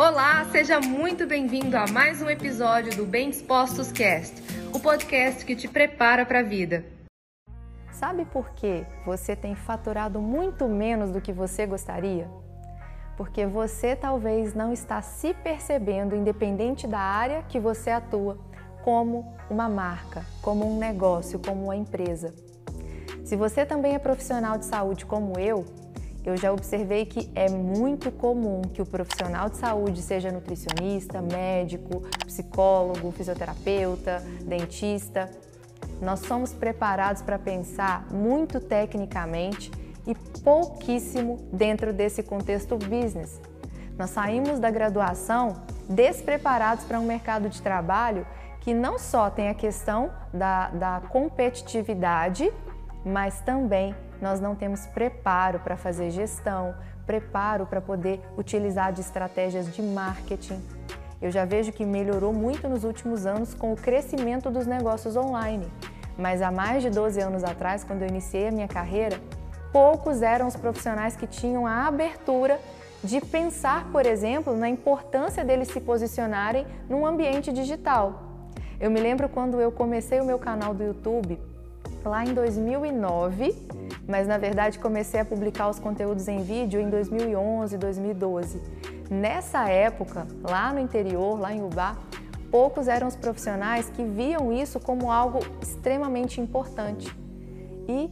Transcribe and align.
Olá, 0.00 0.44
seja 0.52 0.78
muito 0.78 1.26
bem-vindo 1.26 1.76
a 1.76 1.84
mais 1.88 2.22
um 2.22 2.30
episódio 2.30 2.96
do 2.96 3.04
Bem 3.04 3.30
Dispostos 3.30 3.90
Cast, 3.90 4.40
o 4.72 4.78
podcast 4.78 5.44
que 5.44 5.56
te 5.56 5.66
prepara 5.66 6.24
para 6.24 6.38
a 6.38 6.42
vida. 6.44 6.84
Sabe 7.90 8.24
por 8.24 8.50
que 8.50 8.86
você 9.04 9.34
tem 9.34 9.56
faturado 9.56 10.20
muito 10.20 10.68
menos 10.68 11.10
do 11.10 11.20
que 11.20 11.32
você 11.32 11.66
gostaria? 11.66 12.30
Porque 13.16 13.44
você 13.44 13.96
talvez 13.96 14.54
não 14.54 14.72
está 14.72 15.02
se 15.02 15.34
percebendo, 15.34 16.14
independente 16.14 16.86
da 16.86 17.00
área 17.00 17.42
que 17.48 17.58
você 17.58 17.90
atua, 17.90 18.38
como 18.84 19.36
uma 19.50 19.68
marca, 19.68 20.24
como 20.40 20.64
um 20.64 20.78
negócio, 20.78 21.40
como 21.40 21.64
uma 21.64 21.74
empresa. 21.74 22.32
Se 23.24 23.34
você 23.34 23.66
também 23.66 23.96
é 23.96 23.98
profissional 23.98 24.58
de 24.58 24.64
saúde 24.64 25.04
como 25.04 25.40
eu, 25.40 25.66
eu 26.28 26.36
já 26.36 26.52
observei 26.52 27.06
que 27.06 27.30
é 27.34 27.48
muito 27.48 28.12
comum 28.12 28.60
que 28.60 28.82
o 28.82 28.86
profissional 28.86 29.48
de 29.48 29.56
saúde 29.56 30.02
seja 30.02 30.30
nutricionista, 30.30 31.22
médico, 31.22 32.02
psicólogo, 32.26 33.10
fisioterapeuta, 33.12 34.22
dentista. 34.44 35.30
Nós 36.02 36.20
somos 36.20 36.52
preparados 36.52 37.22
para 37.22 37.38
pensar 37.38 38.06
muito 38.12 38.60
tecnicamente 38.60 39.70
e 40.06 40.14
pouquíssimo 40.14 41.38
dentro 41.50 41.94
desse 41.94 42.22
contexto 42.22 42.76
business. 42.76 43.40
Nós 43.96 44.10
saímos 44.10 44.58
da 44.58 44.70
graduação 44.70 45.62
despreparados 45.88 46.84
para 46.84 47.00
um 47.00 47.06
mercado 47.06 47.48
de 47.48 47.62
trabalho 47.62 48.26
que 48.60 48.74
não 48.74 48.98
só 48.98 49.30
tem 49.30 49.48
a 49.48 49.54
questão 49.54 50.10
da, 50.32 50.68
da 50.68 51.02
competitividade, 51.08 52.52
mas 53.02 53.40
também 53.40 53.94
nós 54.20 54.40
não 54.40 54.54
temos 54.54 54.86
preparo 54.86 55.60
para 55.60 55.76
fazer 55.76 56.10
gestão, 56.10 56.74
preparo 57.06 57.66
para 57.66 57.80
poder 57.80 58.20
utilizar 58.36 58.92
de 58.92 59.00
estratégias 59.00 59.74
de 59.74 59.82
marketing. 59.82 60.60
Eu 61.20 61.30
já 61.30 61.44
vejo 61.44 61.72
que 61.72 61.84
melhorou 61.84 62.32
muito 62.32 62.68
nos 62.68 62.84
últimos 62.84 63.26
anos 63.26 63.54
com 63.54 63.72
o 63.72 63.76
crescimento 63.76 64.50
dos 64.50 64.66
negócios 64.66 65.16
online. 65.16 65.66
Mas 66.16 66.42
há 66.42 66.50
mais 66.50 66.82
de 66.82 66.90
12 66.90 67.20
anos 67.20 67.44
atrás, 67.44 67.82
quando 67.82 68.02
eu 68.02 68.08
iniciei 68.08 68.48
a 68.48 68.52
minha 68.52 68.68
carreira, 68.68 69.18
poucos 69.72 70.22
eram 70.22 70.46
os 70.46 70.56
profissionais 70.56 71.16
que 71.16 71.26
tinham 71.26 71.66
a 71.66 71.86
abertura 71.86 72.60
de 73.02 73.20
pensar, 73.20 73.90
por 73.92 74.04
exemplo, 74.04 74.56
na 74.56 74.68
importância 74.68 75.44
deles 75.44 75.68
se 75.68 75.80
posicionarem 75.80 76.66
num 76.88 77.06
ambiente 77.06 77.52
digital. 77.52 78.22
Eu 78.80 78.90
me 78.90 79.00
lembro 79.00 79.28
quando 79.28 79.60
eu 79.60 79.72
comecei 79.72 80.20
o 80.20 80.24
meu 80.24 80.38
canal 80.38 80.74
do 80.74 80.84
YouTube, 80.84 81.38
lá 82.04 82.24
em 82.24 82.32
2009, 82.32 83.54
mas 84.06 84.26
na 84.26 84.38
verdade 84.38 84.78
comecei 84.78 85.20
a 85.20 85.24
publicar 85.24 85.68
os 85.68 85.78
conteúdos 85.78 86.28
em 86.28 86.42
vídeo 86.42 86.80
em 86.80 86.88
2011, 86.88 87.76
2012. 87.76 88.62
Nessa 89.10 89.68
época, 89.68 90.26
lá 90.42 90.72
no 90.72 90.78
interior, 90.78 91.38
lá 91.38 91.52
em 91.52 91.62
Ubá, 91.62 91.96
poucos 92.50 92.88
eram 92.88 93.06
os 93.08 93.16
profissionais 93.16 93.90
que 93.90 94.04
viam 94.04 94.52
isso 94.52 94.78
como 94.80 95.10
algo 95.10 95.40
extremamente 95.62 96.40
importante. 96.40 97.14
E 97.88 98.10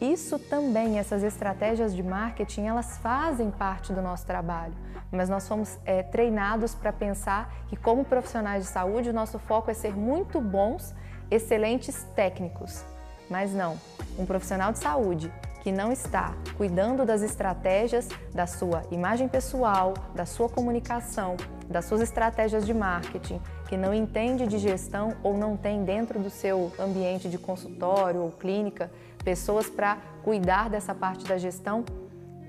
isso 0.00 0.38
também, 0.38 0.98
essas 0.98 1.22
estratégias 1.22 1.94
de 1.94 2.02
marketing, 2.02 2.66
elas 2.66 2.96
fazem 2.98 3.50
parte 3.50 3.92
do 3.92 4.00
nosso 4.00 4.26
trabalho, 4.26 4.72
mas 5.12 5.28
nós 5.28 5.46
fomos 5.46 5.78
é, 5.84 6.02
treinados 6.02 6.74
para 6.74 6.90
pensar 6.90 7.52
que, 7.68 7.76
como 7.76 8.02
profissionais 8.02 8.64
de 8.64 8.70
saúde, 8.70 9.10
o 9.10 9.12
nosso 9.12 9.38
foco 9.38 9.70
é 9.70 9.74
ser 9.74 9.94
muito 9.94 10.40
bons, 10.40 10.94
excelentes 11.30 12.02
técnicos. 12.16 12.82
Mas 13.30 13.52
não, 13.54 13.78
um 14.18 14.26
profissional 14.26 14.72
de 14.72 14.80
saúde 14.80 15.32
que 15.62 15.70
não 15.70 15.92
está 15.92 16.34
cuidando 16.56 17.04
das 17.04 17.22
estratégias 17.22 18.08
da 18.34 18.46
sua 18.46 18.82
imagem 18.90 19.28
pessoal, 19.28 19.94
da 20.14 20.26
sua 20.26 20.48
comunicação, 20.48 21.36
das 21.68 21.84
suas 21.84 22.00
estratégias 22.00 22.66
de 22.66 22.74
marketing, 22.74 23.40
que 23.68 23.76
não 23.76 23.94
entende 23.94 24.46
de 24.46 24.58
gestão 24.58 25.14
ou 25.22 25.36
não 25.36 25.56
tem 25.56 25.84
dentro 25.84 26.18
do 26.18 26.30
seu 26.30 26.72
ambiente 26.78 27.28
de 27.28 27.38
consultório 27.38 28.20
ou 28.20 28.32
clínica 28.32 28.90
pessoas 29.22 29.68
para 29.68 29.98
cuidar 30.24 30.70
dessa 30.70 30.94
parte 30.94 31.26
da 31.26 31.36
gestão, 31.36 31.84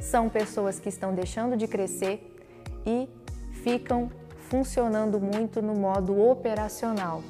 são 0.00 0.28
pessoas 0.28 0.78
que 0.78 0.88
estão 0.88 1.12
deixando 1.12 1.56
de 1.56 1.66
crescer 1.66 2.36
e 2.86 3.08
ficam 3.62 4.10
funcionando 4.48 5.20
muito 5.20 5.60
no 5.60 5.74
modo 5.74 6.20
operacional, 6.30 7.22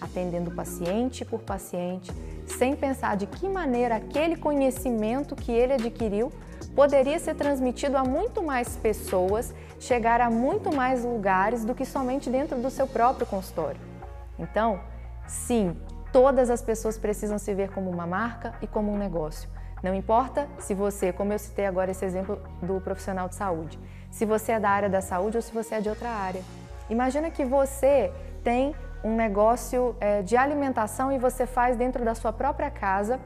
atendendo 0.00 0.50
paciente 0.52 1.24
por 1.24 1.40
paciente, 1.40 2.10
sem 2.46 2.76
pensar 2.76 3.16
de 3.16 3.26
que 3.26 3.48
maneira 3.48 3.96
aquele 3.96 4.36
conhecimento 4.36 5.34
que 5.34 5.52
ele 5.52 5.74
adquiriu 5.74 6.32
poderia 6.74 7.18
ser 7.18 7.34
transmitido 7.34 7.96
a 7.96 8.04
muito 8.04 8.42
mais 8.42 8.76
pessoas, 8.76 9.54
chegar 9.78 10.20
a 10.20 10.30
muito 10.30 10.74
mais 10.74 11.04
lugares 11.04 11.64
do 11.64 11.74
que 11.74 11.84
somente 11.84 12.28
dentro 12.28 12.58
do 12.58 12.70
seu 12.70 12.86
próprio 12.86 13.26
consultório. 13.26 13.80
Então, 14.38 14.80
sim, 15.26 15.76
todas 16.12 16.50
as 16.50 16.62
pessoas 16.62 16.98
precisam 16.98 17.38
se 17.38 17.54
ver 17.54 17.70
como 17.70 17.90
uma 17.90 18.06
marca 18.06 18.54
e 18.60 18.66
como 18.66 18.92
um 18.92 18.98
negócio. 18.98 19.48
Não 19.82 19.94
importa 19.94 20.48
se 20.58 20.74
você, 20.74 21.12
como 21.12 21.32
eu 21.32 21.38
citei 21.38 21.66
agora 21.66 21.90
esse 21.90 22.04
exemplo 22.04 22.40
do 22.62 22.80
profissional 22.80 23.28
de 23.28 23.34
saúde, 23.34 23.78
se 24.10 24.24
você 24.24 24.52
é 24.52 24.60
da 24.60 24.70
área 24.70 24.88
da 24.88 25.00
saúde 25.00 25.36
ou 25.36 25.42
se 25.42 25.52
você 25.52 25.74
é 25.76 25.80
de 25.80 25.88
outra 25.88 26.08
área. 26.08 26.42
Imagina 26.88 27.30
que 27.30 27.44
você 27.44 28.12
tem 28.42 28.74
um 29.04 29.14
negócio 29.14 29.94
é, 30.00 30.22
de 30.22 30.36
alimentação 30.36 31.12
e 31.12 31.18
você 31.18 31.46
faz 31.46 31.76
dentro 31.76 32.04
da 32.04 32.14
sua 32.14 32.32
própria 32.32 32.70
casa 32.70 33.20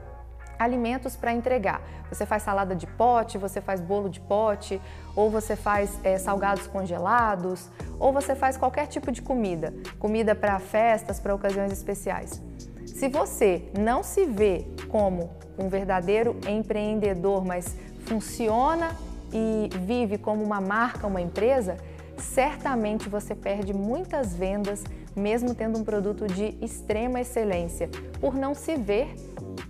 alimentos 0.58 1.14
para 1.14 1.32
entregar. 1.32 1.80
Você 2.10 2.26
faz 2.26 2.42
salada 2.42 2.74
de 2.74 2.86
pote, 2.86 3.38
você 3.38 3.60
faz 3.60 3.80
bolo 3.80 4.08
de 4.08 4.18
pote, 4.18 4.80
ou 5.14 5.30
você 5.30 5.54
faz 5.54 6.00
é, 6.02 6.18
salgados 6.18 6.66
congelados, 6.66 7.70
ou 7.98 8.12
você 8.12 8.34
faz 8.34 8.56
qualquer 8.56 8.86
tipo 8.86 9.12
de 9.12 9.22
comida, 9.22 9.72
comida 10.00 10.34
para 10.34 10.58
festas, 10.58 11.20
para 11.20 11.32
ocasiões 11.32 11.70
especiais. 11.70 12.42
Se 12.86 13.08
você 13.08 13.70
não 13.78 14.02
se 14.02 14.26
vê 14.26 14.66
como 14.88 15.30
um 15.56 15.68
verdadeiro 15.68 16.36
empreendedor, 16.48 17.44
mas 17.44 17.76
funciona 18.06 18.90
e 19.32 19.68
vive 19.80 20.18
como 20.18 20.42
uma 20.42 20.60
marca, 20.60 21.06
uma 21.06 21.20
empresa, 21.20 21.76
certamente 22.16 23.08
você 23.08 23.34
perde 23.34 23.72
muitas 23.72 24.34
vendas, 24.34 24.82
mesmo 25.18 25.54
tendo 25.54 25.78
um 25.78 25.84
produto 25.84 26.26
de 26.26 26.56
extrema 26.62 27.20
excelência, 27.20 27.88
por 28.20 28.34
não 28.34 28.54
se 28.54 28.76
ver 28.76 29.14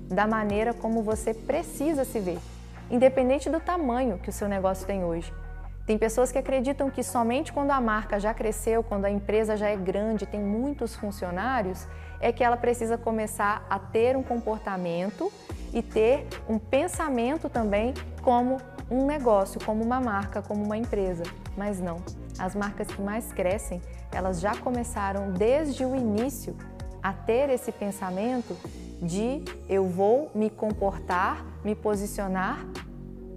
da 0.03 0.27
maneira 0.27 0.73
como 0.73 1.03
você 1.03 1.35
precisa 1.35 2.05
se 2.05 2.21
ver, 2.21 2.39
independente 2.91 3.51
do 3.51 3.61
tamanho 3.61 4.19
que 4.19 4.31
o 4.31 4.33
seu 4.33 4.49
negócio 4.49 4.87
tem 4.87 5.05
hoje. 5.05 5.33
Tem 5.87 5.97
pessoas 5.97 6.31
que 6.31 6.37
acreditam 6.37 6.91
que 6.91 7.03
somente 7.03 7.51
quando 7.51 7.71
a 7.71 7.81
marca 7.81 8.21
já 8.21 8.35
cresceu, 8.35 8.83
quando 8.83 9.07
a 9.07 9.11
empresa 9.11 9.57
já 9.57 9.69
é 9.69 9.77
grande, 9.77 10.27
tem 10.27 10.39
muitos 10.39 10.95
funcionários, 10.95 11.89
é 12.21 12.31
que 12.31 12.45
ela 12.45 12.59
precisa 12.59 12.99
começar 12.99 13.67
a 13.71 13.79
ter 13.79 14.15
um 14.15 14.23
comportamento 14.23 15.33
e 15.73 15.83
ter 15.83 16.27
um 16.47 16.59
pensamento 16.59 17.49
também 17.49 17.95
como 18.23 18.59
um 18.91 19.07
negócio, 19.07 19.59
como 19.65 19.83
uma 19.83 19.99
marca, 20.01 20.43
como 20.43 20.63
uma 20.63 20.77
empresa. 20.77 21.23
Mas 21.57 21.81
não. 21.81 22.03
As 22.39 22.55
marcas 22.55 22.87
que 22.89 23.03
mais 23.03 23.33
crescem, 23.33 23.81
elas 24.13 24.41
já 24.41 24.57
começaram 24.57 25.33
desde 25.33 25.85
o 25.85 25.95
início 25.95 26.57
a 27.03 27.13
ter 27.13 27.51
esse 27.51 27.73
pensamento 27.73 28.57
de 29.01 29.43
eu 29.69 29.87
vou 29.87 30.31
me 30.35 30.51
comportar, 30.51 31.45
me 31.65 31.75
posicionar 31.75 32.67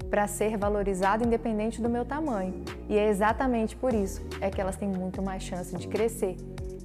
para 0.10 0.28
ser 0.28 0.58
valorizado 0.58 1.24
independente 1.24 1.82
do 1.82 1.90
meu 1.90 2.04
tamanho. 2.04 2.64
E 2.90 2.98
é 2.98 3.08
exatamente 3.08 3.76
por 3.76 3.94
isso 3.94 4.22
é 4.42 4.50
que 4.50 4.60
elas 4.60 4.76
têm 4.76 4.90
muito 4.90 5.22
mais 5.22 5.42
chance 5.42 5.76
de 5.76 5.88
crescer, 5.88 6.36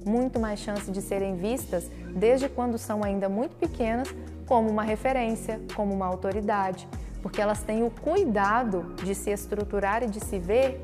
muito 0.05 0.39
mais 0.39 0.59
chance 0.59 0.89
de 0.89 1.01
serem 1.01 1.35
vistas 1.35 1.91
desde 2.15 2.47
quando 2.47 2.77
são 2.77 3.03
ainda 3.03 3.27
muito 3.27 3.55
pequenas 3.57 4.13
como 4.45 4.69
uma 4.69 4.83
referência, 4.83 5.59
como 5.75 5.93
uma 5.93 6.05
autoridade, 6.05 6.87
porque 7.21 7.41
elas 7.41 7.61
têm 7.63 7.83
o 7.83 7.91
cuidado 7.91 8.95
de 9.03 9.13
se 9.13 9.29
estruturar 9.29 10.03
e 10.03 10.07
de 10.07 10.23
se 10.23 10.39
ver 10.39 10.79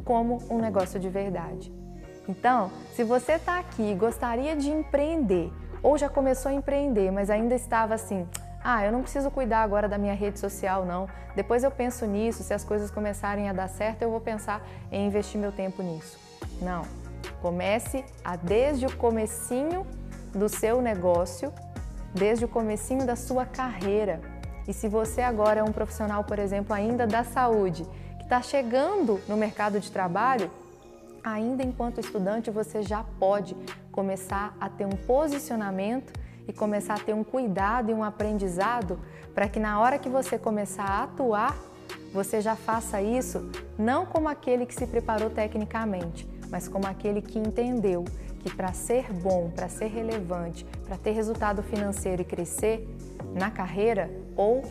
como 0.00 0.38
um 0.50 0.58
negócio 0.58 0.98
de 0.98 1.08
verdade. 1.08 1.72
Então, 2.28 2.70
se 2.94 3.02
você 3.02 3.32
está 3.32 3.58
aqui 3.58 3.90
e 3.90 3.94
gostaria 3.94 4.54
de 4.54 4.70
empreender, 4.70 5.52
ou 5.82 5.96
já 5.98 6.08
começou 6.08 6.50
a 6.50 6.54
empreender, 6.54 7.10
mas 7.10 7.30
ainda 7.30 7.54
estava 7.54 7.94
assim, 7.94 8.26
ah, 8.62 8.84
eu 8.84 8.92
não 8.92 9.02
preciso 9.02 9.30
cuidar 9.30 9.62
agora 9.62 9.88
da 9.88 9.96
minha 9.96 10.14
rede 10.14 10.38
social, 10.38 10.84
não. 10.84 11.08
Depois 11.34 11.64
eu 11.64 11.70
penso 11.70 12.04
nisso, 12.06 12.42
se 12.42 12.52
as 12.52 12.62
coisas 12.62 12.90
começarem 12.90 13.48
a 13.48 13.52
dar 13.52 13.68
certo, 13.68 14.02
eu 14.02 14.10
vou 14.10 14.20
pensar 14.20 14.66
em 14.92 15.06
investir 15.06 15.40
meu 15.40 15.50
tempo 15.50 15.82
nisso. 15.82 16.18
Não. 16.60 16.82
Comece 17.40 18.04
a 18.22 18.36
desde 18.36 18.86
o 18.86 18.96
comecinho 18.96 19.86
do 20.34 20.48
seu 20.48 20.82
negócio, 20.82 21.52
desde 22.14 22.44
o 22.44 22.48
comecinho 22.48 23.06
da 23.06 23.16
sua 23.16 23.46
carreira. 23.46 24.20
E 24.68 24.74
se 24.74 24.88
você 24.88 25.22
agora 25.22 25.60
é 25.60 25.62
um 25.64 25.72
profissional, 25.72 26.22
por 26.22 26.38
exemplo, 26.38 26.74
ainda 26.74 27.06
da 27.06 27.24
saúde, 27.24 27.86
está 28.30 28.40
chegando 28.42 29.20
no 29.26 29.36
mercado 29.36 29.80
de 29.80 29.90
trabalho, 29.90 30.48
ainda 31.24 31.64
enquanto 31.64 31.98
estudante, 31.98 32.48
você 32.48 32.80
já 32.80 33.02
pode 33.18 33.56
começar 33.90 34.56
a 34.60 34.68
ter 34.68 34.86
um 34.86 34.90
posicionamento 34.90 36.12
e 36.46 36.52
começar 36.52 36.94
a 36.94 36.98
ter 37.00 37.12
um 37.12 37.24
cuidado 37.24 37.90
e 37.90 37.94
um 37.94 38.04
aprendizado 38.04 39.00
para 39.34 39.48
que 39.48 39.58
na 39.58 39.80
hora 39.80 39.98
que 39.98 40.08
você 40.08 40.38
começar 40.38 40.84
a 40.84 41.02
atuar, 41.02 41.56
você 42.14 42.40
já 42.40 42.54
faça 42.54 43.02
isso 43.02 43.50
não 43.76 44.06
como 44.06 44.28
aquele 44.28 44.64
que 44.64 44.76
se 44.76 44.86
preparou 44.86 45.28
tecnicamente, 45.28 46.24
mas 46.48 46.68
como 46.68 46.86
aquele 46.86 47.20
que 47.20 47.36
entendeu 47.36 48.04
que 48.38 48.54
para 48.54 48.72
ser 48.72 49.12
bom, 49.12 49.50
para 49.50 49.68
ser 49.68 49.88
relevante, 49.88 50.64
para 50.86 50.96
ter 50.96 51.10
resultado 51.10 51.64
financeiro 51.64 52.22
e 52.22 52.24
crescer 52.24 52.88
na 53.34 53.50
carreira 53.50 54.08
ou 54.36 54.62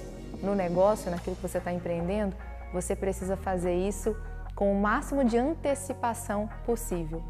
no 0.41 0.55
negócio, 0.55 1.11
naquilo 1.11 1.35
que 1.35 1.41
você 1.41 1.57
está 1.57 1.73
empreendendo, 1.73 2.33
você 2.73 2.95
precisa 2.95 3.35
fazer 3.35 3.73
isso 3.73 4.15
com 4.55 4.71
o 4.71 4.79
máximo 4.79 5.23
de 5.23 5.37
antecipação 5.37 6.49
possível. 6.65 7.23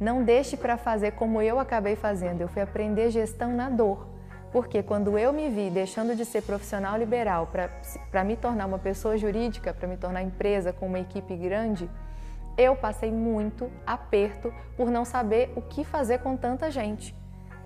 Não 0.00 0.24
deixe 0.24 0.56
para 0.56 0.76
fazer 0.76 1.12
como 1.12 1.40
eu 1.40 1.60
acabei 1.60 1.94
fazendo. 1.94 2.40
Eu 2.40 2.48
fui 2.48 2.62
aprender 2.62 3.10
gestão 3.10 3.54
na 3.54 3.68
dor. 3.70 4.06
Porque 4.50 4.82
quando 4.82 5.18
eu 5.18 5.32
me 5.32 5.48
vi 5.48 5.68
deixando 5.68 6.14
de 6.14 6.24
ser 6.24 6.42
profissional 6.42 6.96
liberal 6.96 7.50
para 8.10 8.24
me 8.24 8.36
tornar 8.36 8.66
uma 8.66 8.78
pessoa 8.78 9.16
jurídica, 9.16 9.74
para 9.74 9.88
me 9.88 9.96
tornar 9.96 10.22
empresa 10.22 10.72
com 10.72 10.86
uma 10.86 11.00
equipe 11.00 11.36
grande, 11.36 11.90
eu 12.56 12.76
passei 12.76 13.10
muito 13.10 13.68
aperto 13.84 14.54
por 14.76 14.90
não 14.90 15.04
saber 15.04 15.52
o 15.56 15.60
que 15.60 15.84
fazer 15.84 16.18
com 16.18 16.36
tanta 16.36 16.70
gente. 16.70 17.14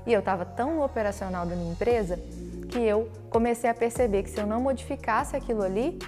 E 0.07 0.13
eu 0.13 0.21
estava 0.21 0.47
tão 0.47 0.77
no 0.77 0.83
operacional 0.83 1.45
da 1.45 1.55
minha 1.55 1.73
empresa 1.73 2.19
que 2.71 2.79
eu 2.79 3.11
comecei 3.29 3.69
a 3.69 3.75
perceber 3.75 4.23
que 4.23 4.31
se 4.31 4.41
eu 4.41 4.47
não 4.47 4.61
modificasse 4.61 5.37
aquilo 5.37 5.63
ali, 5.63 5.99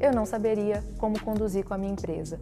eu 0.00 0.12
não 0.12 0.24
saberia 0.24 0.82
como 0.98 1.20
conduzir 1.20 1.64
com 1.64 1.74
a 1.74 1.78
minha 1.78 1.92
empresa. 1.92 2.38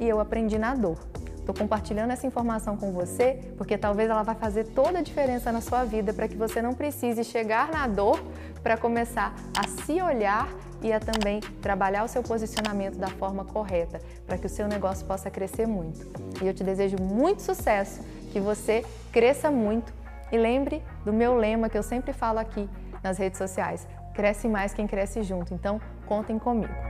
E 0.00 0.08
eu 0.08 0.20
aprendi 0.20 0.58
na 0.58 0.74
dor. 0.74 0.98
Estou 1.38 1.54
compartilhando 1.54 2.12
essa 2.12 2.26
informação 2.26 2.76
com 2.76 2.92
você 2.92 3.52
porque 3.56 3.76
talvez 3.76 4.08
ela 4.08 4.22
vai 4.22 4.34
fazer 4.34 4.64
toda 4.68 4.98
a 4.98 5.02
diferença 5.02 5.50
na 5.50 5.60
sua 5.60 5.84
vida 5.84 6.12
para 6.12 6.28
que 6.28 6.36
você 6.36 6.62
não 6.62 6.74
precise 6.74 7.24
chegar 7.24 7.72
na 7.72 7.86
dor 7.86 8.22
para 8.62 8.76
começar 8.76 9.34
a 9.58 9.66
se 9.82 10.00
olhar 10.00 10.48
e 10.82 10.92
a 10.92 11.00
também 11.00 11.40
trabalhar 11.60 12.04
o 12.04 12.08
seu 12.08 12.22
posicionamento 12.22 12.96
da 12.96 13.08
forma 13.08 13.44
correta 13.44 14.00
para 14.26 14.38
que 14.38 14.46
o 14.46 14.48
seu 14.48 14.68
negócio 14.68 15.06
possa 15.06 15.30
crescer 15.30 15.66
muito. 15.66 16.06
E 16.42 16.46
eu 16.46 16.54
te 16.54 16.62
desejo 16.62 16.96
muito 17.00 17.42
sucesso, 17.42 18.00
que 18.32 18.40
você 18.40 18.84
cresça 19.12 19.50
muito 19.50 19.92
e 20.32 20.38
lembre 20.38 20.82
do 21.04 21.12
meu 21.12 21.36
lema 21.36 21.68
que 21.68 21.76
eu 21.76 21.82
sempre 21.82 22.12
falo 22.12 22.38
aqui 22.38 22.68
nas 23.02 23.18
redes 23.18 23.38
sociais: 23.38 23.86
cresce 24.14 24.48
mais 24.48 24.72
quem 24.72 24.86
cresce 24.86 25.22
junto. 25.22 25.52
Então, 25.52 25.80
contem 26.06 26.38
comigo. 26.38 26.89